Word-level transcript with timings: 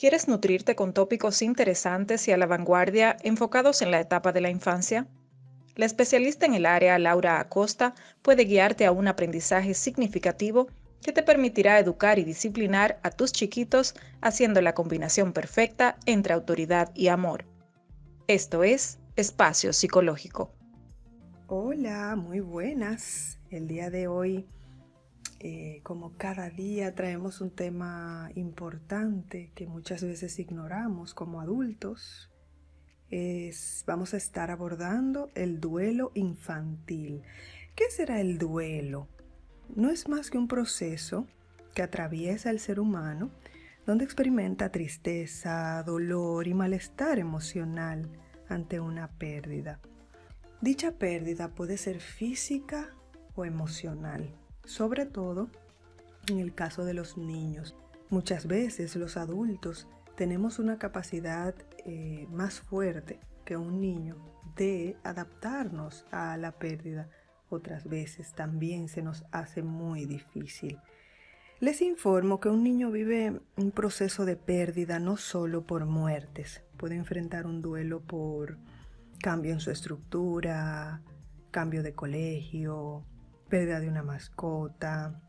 ¿Quieres 0.00 0.28
nutrirte 0.28 0.76
con 0.76 0.94
tópicos 0.94 1.42
interesantes 1.42 2.26
y 2.26 2.32
a 2.32 2.38
la 2.38 2.46
vanguardia 2.46 3.18
enfocados 3.22 3.82
en 3.82 3.90
la 3.90 4.00
etapa 4.00 4.32
de 4.32 4.40
la 4.40 4.48
infancia? 4.48 5.06
La 5.76 5.84
especialista 5.84 6.46
en 6.46 6.54
el 6.54 6.64
área, 6.64 6.98
Laura 6.98 7.38
Acosta, 7.38 7.94
puede 8.22 8.44
guiarte 8.44 8.86
a 8.86 8.92
un 8.92 9.08
aprendizaje 9.08 9.74
significativo 9.74 10.68
que 11.02 11.12
te 11.12 11.22
permitirá 11.22 11.78
educar 11.78 12.18
y 12.18 12.24
disciplinar 12.24 12.98
a 13.02 13.10
tus 13.10 13.30
chiquitos 13.30 13.94
haciendo 14.22 14.62
la 14.62 14.72
combinación 14.72 15.34
perfecta 15.34 15.98
entre 16.06 16.32
autoridad 16.32 16.90
y 16.94 17.08
amor. 17.08 17.44
Esto 18.26 18.64
es 18.64 18.98
Espacio 19.16 19.74
Psicológico. 19.74 20.50
Hola, 21.46 22.16
muy 22.16 22.40
buenas. 22.40 23.38
El 23.50 23.68
día 23.68 23.90
de 23.90 24.08
hoy 24.08 24.48
eh, 25.42 25.80
como 25.84 26.18
cada 26.18 26.50
día 26.50 26.94
traemos 26.94 27.40
un 27.40 27.50
tema 27.50 28.30
importante 28.34 29.50
que 29.54 29.66
muchas 29.66 30.04
veces 30.04 30.38
ignoramos 30.38 31.14
como 31.14 31.40
adultos, 31.40 32.30
vamos 33.86 34.12
a 34.12 34.18
estar 34.18 34.50
abordando 34.50 35.30
el 35.34 35.58
duelo 35.58 36.12
infantil. 36.14 37.22
¿Qué 37.74 37.84
será 37.90 38.20
el 38.20 38.36
duelo? 38.36 39.08
No 39.74 39.88
es 39.90 40.08
más 40.08 40.30
que 40.30 40.36
un 40.36 40.46
proceso 40.46 41.26
que 41.74 41.82
atraviesa 41.82 42.50
el 42.50 42.60
ser 42.60 42.78
humano 42.78 43.30
donde 43.86 44.04
experimenta 44.04 44.70
tristeza, 44.70 45.82
dolor 45.84 46.48
y 46.48 46.52
malestar 46.54 47.18
emocional 47.18 48.10
ante 48.46 48.78
una 48.78 49.08
pérdida. 49.08 49.80
Dicha 50.60 50.92
pérdida 50.92 51.48
puede 51.48 51.78
ser 51.78 52.00
física 52.00 52.94
o 53.34 53.46
emocional 53.46 54.34
sobre 54.64 55.06
todo 55.06 55.48
en 56.28 56.38
el 56.38 56.54
caso 56.54 56.84
de 56.84 56.94
los 56.94 57.16
niños. 57.16 57.76
Muchas 58.08 58.46
veces 58.46 58.96
los 58.96 59.16
adultos 59.16 59.86
tenemos 60.16 60.58
una 60.58 60.78
capacidad 60.78 61.54
eh, 61.86 62.26
más 62.30 62.60
fuerte 62.60 63.20
que 63.44 63.56
un 63.56 63.80
niño 63.80 64.16
de 64.56 64.96
adaptarnos 65.02 66.06
a 66.10 66.36
la 66.36 66.52
pérdida. 66.52 67.08
Otras 67.48 67.88
veces 67.88 68.32
también 68.32 68.88
se 68.88 69.02
nos 69.02 69.24
hace 69.32 69.62
muy 69.62 70.06
difícil. 70.06 70.78
Les 71.60 71.82
informo 71.82 72.40
que 72.40 72.48
un 72.48 72.62
niño 72.62 72.90
vive 72.90 73.40
un 73.56 73.70
proceso 73.70 74.24
de 74.24 74.36
pérdida 74.36 74.98
no 74.98 75.16
solo 75.16 75.66
por 75.66 75.84
muertes, 75.84 76.62
puede 76.78 76.94
enfrentar 76.94 77.46
un 77.46 77.60
duelo 77.60 78.00
por 78.00 78.56
cambio 79.22 79.52
en 79.52 79.60
su 79.60 79.70
estructura, 79.70 81.02
cambio 81.50 81.82
de 81.82 81.92
colegio, 81.92 83.04
pérdida 83.50 83.80
de 83.80 83.88
una 83.88 84.02
mascota 84.02 85.20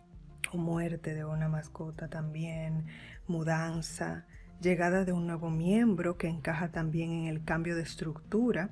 o 0.53 0.57
muerte 0.57 1.13
de 1.13 1.25
una 1.25 1.49
mascota 1.49 2.07
también, 2.07 2.85
mudanza, 3.27 4.25
llegada 4.61 5.03
de 5.03 5.11
un 5.11 5.25
nuevo 5.25 5.49
miembro 5.49 6.17
que 6.17 6.27
encaja 6.27 6.71
también 6.71 7.11
en 7.11 7.25
el 7.25 7.43
cambio 7.43 7.75
de 7.75 7.81
estructura, 7.81 8.69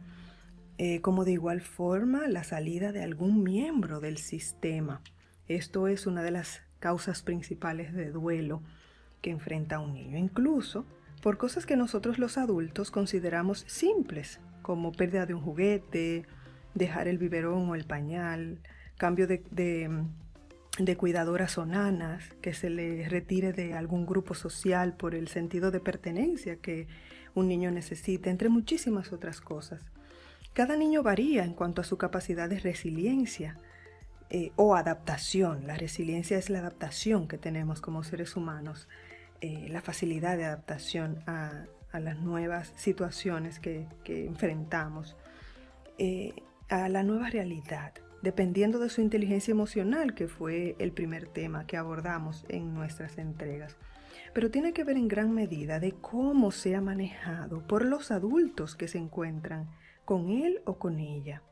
eh, 0.77 1.01
como 1.01 1.25
de 1.25 1.31
igual 1.33 1.61
forma 1.61 2.27
la 2.27 2.43
salida 2.43 2.91
de 2.91 3.03
algún 3.03 3.43
miembro 3.43 3.99
del 3.99 4.17
sistema. 4.17 5.01
Esto 5.47 5.87
es 5.87 6.05
una 6.05 6.21
de 6.21 6.31
las 6.31 6.61
causas 6.79 7.23
principales 7.23 7.91
de 7.93 8.11
duelo 8.11 8.61
que 9.21 9.31
enfrenta 9.31 9.79
un 9.79 9.93
niño, 9.93 10.17
incluso 10.17 10.85
por 11.21 11.37
cosas 11.37 11.65
que 11.65 11.75
nosotros 11.75 12.19
los 12.19 12.37
adultos 12.37 12.91
consideramos 12.91 13.65
simples, 13.67 14.39
como 14.61 14.91
pérdida 14.91 15.25
de 15.25 15.33
un 15.33 15.41
juguete, 15.41 16.25
dejar 16.75 17.07
el 17.07 17.17
biberón 17.17 17.67
o 17.69 17.75
el 17.75 17.85
pañal, 17.85 18.59
cambio 18.99 19.25
de, 19.27 19.41
de, 20.77 20.97
cuidadoras 20.97 21.57
o 21.57 21.65
nanas, 21.65 22.29
que 22.41 22.53
se 22.53 22.69
le 22.69 23.07
retire 23.09 23.53
de 23.53 23.73
algún 23.73 24.05
grupo 24.05 24.35
social 24.35 24.95
por 24.95 25.15
el 25.15 25.29
sentido 25.29 25.71
de 25.71 25.79
pertenencia 25.79 26.57
que 26.57 26.87
un 27.33 27.47
niño 27.47 27.71
necesita, 27.71 28.29
entre 28.29 28.49
muchísimas 28.49 29.11
otras 29.13 29.41
cosas. 29.41 29.81
Cada 30.53 30.75
niño 30.75 31.01
varía 31.01 31.45
en 31.45 31.53
cuanto 31.53 31.81
a 31.81 31.85
su 31.85 31.97
capacidad 31.97 32.49
de 32.49 32.59
resiliencia 32.59 33.57
eh, 34.29 34.51
o 34.57 34.75
adaptación. 34.75 35.65
La 35.65 35.75
resiliencia 35.75 36.37
es 36.37 36.49
la 36.49 36.59
adaptación 36.59 37.27
que 37.29 37.37
tenemos 37.37 37.79
como 37.79 38.03
seres 38.03 38.35
humanos, 38.35 38.89
eh, 39.39 39.67
la 39.69 39.81
facilidad 39.81 40.35
de 40.35 40.45
adaptación 40.45 41.23
a, 41.25 41.65
las 41.93 42.19
nuevas 42.19 42.73
situaciones 42.75 43.59
que, 43.59 43.87
enfrentamos, 44.05 45.15
eh, 45.97 46.33
a 46.67 46.89
la 46.89 47.01
nueva 47.01 47.29
realidad 47.29 47.93
dependiendo 48.21 48.79
de 48.79 48.89
su 48.89 49.01
inteligencia 49.01 49.51
emocional, 49.51 50.13
que 50.13 50.27
fue 50.27 50.75
el 50.79 50.91
primer 50.91 51.27
tema 51.27 51.65
que 51.65 51.77
abordamos 51.77 52.45
en 52.49 52.73
nuestras 52.73 53.17
entregas. 53.17 53.77
Pero 54.33 54.51
tiene 54.51 54.73
que 54.73 54.83
ver 54.83 54.97
en 54.97 55.07
gran 55.07 55.33
medida 55.33 55.79
de 55.79 55.93
cómo 55.93 56.51
se 56.51 56.75
ha 56.75 56.81
manejado 56.81 57.65
por 57.65 57.85
los 57.85 58.11
adultos 58.11 58.75
que 58.75 58.87
se 58.87 58.97
encuentran 58.97 59.69
con 60.05 60.29
él 60.29 60.61
o 60.65 60.77
con 60.77 60.99
ella 60.99 61.43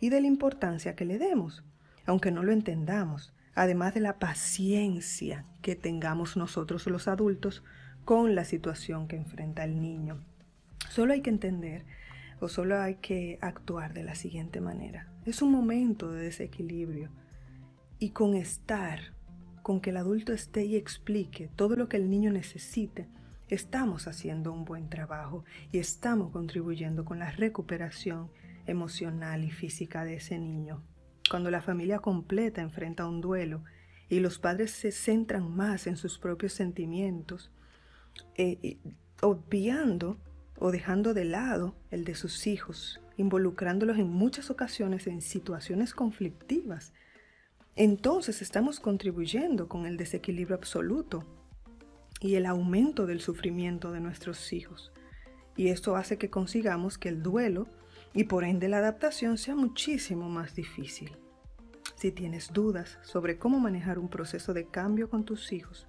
y 0.00 0.10
de 0.10 0.20
la 0.20 0.26
importancia 0.26 0.94
que 0.94 1.04
le 1.04 1.18
demos, 1.18 1.64
aunque 2.06 2.30
no 2.30 2.42
lo 2.42 2.52
entendamos, 2.52 3.32
además 3.54 3.94
de 3.94 4.00
la 4.00 4.18
paciencia 4.18 5.46
que 5.60 5.76
tengamos 5.76 6.36
nosotros 6.36 6.86
los 6.86 7.08
adultos 7.08 7.62
con 8.04 8.34
la 8.34 8.44
situación 8.44 9.06
que 9.06 9.16
enfrenta 9.16 9.64
el 9.64 9.80
niño. 9.80 10.18
Solo 10.88 11.12
hay 11.12 11.20
que 11.20 11.30
entender 11.30 11.84
o 12.42 12.48
solo 12.48 12.80
hay 12.80 12.96
que 12.96 13.38
actuar 13.40 13.94
de 13.94 14.02
la 14.02 14.16
siguiente 14.16 14.60
manera. 14.60 15.06
Es 15.24 15.42
un 15.42 15.52
momento 15.52 16.10
de 16.10 16.24
desequilibrio 16.24 17.08
y 18.00 18.10
con 18.10 18.34
estar, 18.34 19.14
con 19.62 19.80
que 19.80 19.90
el 19.90 19.96
adulto 19.96 20.32
esté 20.32 20.64
y 20.64 20.74
explique 20.74 21.48
todo 21.54 21.76
lo 21.76 21.88
que 21.88 21.98
el 21.98 22.10
niño 22.10 22.32
necesite, 22.32 23.08
estamos 23.48 24.08
haciendo 24.08 24.52
un 24.52 24.64
buen 24.64 24.88
trabajo 24.88 25.44
y 25.70 25.78
estamos 25.78 26.32
contribuyendo 26.32 27.04
con 27.04 27.20
la 27.20 27.30
recuperación 27.30 28.28
emocional 28.66 29.44
y 29.44 29.52
física 29.52 30.04
de 30.04 30.14
ese 30.14 30.40
niño. 30.40 30.82
Cuando 31.30 31.48
la 31.48 31.62
familia 31.62 32.00
completa 32.00 32.60
enfrenta 32.60 33.06
un 33.06 33.20
duelo 33.20 33.62
y 34.08 34.18
los 34.18 34.40
padres 34.40 34.72
se 34.72 34.90
centran 34.90 35.48
más 35.54 35.86
en 35.86 35.96
sus 35.96 36.18
propios 36.18 36.54
sentimientos, 36.54 37.52
eh, 38.34 38.78
obviando 39.20 40.18
o 40.64 40.70
dejando 40.70 41.12
de 41.12 41.24
lado 41.24 41.74
el 41.90 42.04
de 42.04 42.14
sus 42.14 42.46
hijos 42.46 43.00
involucrándolos 43.16 43.98
en 43.98 44.08
muchas 44.08 44.48
ocasiones 44.48 45.08
en 45.08 45.20
situaciones 45.20 45.92
conflictivas, 45.92 46.92
entonces 47.74 48.42
estamos 48.42 48.78
contribuyendo 48.78 49.68
con 49.68 49.86
el 49.86 49.96
desequilibrio 49.96 50.54
absoluto 50.54 51.24
y 52.20 52.36
el 52.36 52.46
aumento 52.46 53.06
del 53.06 53.20
sufrimiento 53.20 53.90
de 53.90 53.98
nuestros 53.98 54.52
hijos. 54.52 54.92
Y 55.56 55.68
esto 55.68 55.96
hace 55.96 56.16
que 56.16 56.30
consigamos 56.30 56.96
que 56.96 57.08
el 57.08 57.24
duelo 57.24 57.66
y 58.14 58.24
por 58.24 58.44
ende 58.44 58.68
la 58.68 58.78
adaptación 58.78 59.38
sea 59.38 59.56
muchísimo 59.56 60.28
más 60.28 60.54
difícil. 60.54 61.10
Si 61.96 62.12
tienes 62.12 62.52
dudas 62.52 63.00
sobre 63.02 63.36
cómo 63.36 63.58
manejar 63.58 63.98
un 63.98 64.08
proceso 64.08 64.54
de 64.54 64.68
cambio 64.68 65.10
con 65.10 65.24
tus 65.24 65.52
hijos, 65.52 65.88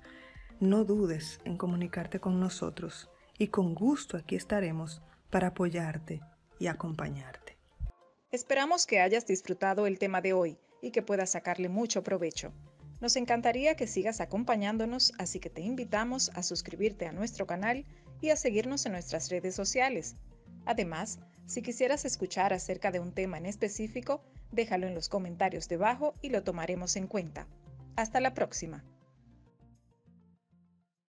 no 0.59 0.83
dudes 0.83 1.39
en 1.45 1.57
comunicarte 1.57 2.19
con 2.19 2.39
nosotros 2.39 3.11
y 3.37 3.47
con 3.47 3.73
gusto 3.73 4.17
aquí 4.17 4.35
estaremos 4.35 5.01
para 5.29 5.47
apoyarte 5.47 6.21
y 6.59 6.67
acompañarte. 6.67 7.57
Esperamos 8.31 8.85
que 8.85 8.99
hayas 8.99 9.27
disfrutado 9.27 9.85
el 9.85 9.99
tema 9.99 10.21
de 10.21 10.33
hoy 10.33 10.57
y 10.81 10.91
que 10.91 11.01
puedas 11.01 11.31
sacarle 11.31 11.69
mucho 11.69 12.03
provecho. 12.03 12.51
Nos 12.99 13.15
encantaría 13.15 13.75
que 13.75 13.85
sigas 13.85 14.21
acompañándonos, 14.21 15.13
así 15.17 15.39
que 15.39 15.49
te 15.49 15.61
invitamos 15.61 16.31
a 16.33 16.41
suscribirte 16.41 17.05
a 17.05 17.11
nuestro 17.11 17.45
canal 17.45 17.85
y 18.21 18.29
a 18.29 18.35
seguirnos 18.35 18.85
en 18.85 18.93
nuestras 18.93 19.29
redes 19.29 19.55
sociales. 19.55 20.15
Además, 20.65 21.19
si 21.45 21.61
quisieras 21.61 22.05
escuchar 22.05 22.53
acerca 22.53 22.91
de 22.91 22.99
un 22.99 23.11
tema 23.11 23.37
en 23.37 23.45
específico, 23.45 24.23
déjalo 24.51 24.87
en 24.87 24.95
los 24.95 25.09
comentarios 25.09 25.67
debajo 25.67 26.13
y 26.21 26.29
lo 26.29 26.43
tomaremos 26.43 26.95
en 26.95 27.07
cuenta. 27.07 27.47
Hasta 27.95 28.21
la 28.21 28.33
próxima. 28.33 28.83